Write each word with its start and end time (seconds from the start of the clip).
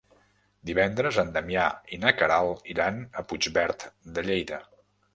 Divendres 0.69 1.19
en 1.25 1.29
Damià 1.35 1.67
i 1.97 2.01
na 2.07 2.15
Queralt 2.23 2.75
iran 2.77 3.01
a 3.23 3.27
Puigverd 3.31 3.89
de 4.19 4.29
Lleida. 4.31 4.65